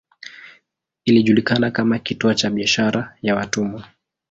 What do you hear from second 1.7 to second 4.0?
kama kituo cha biashara ya watumwa.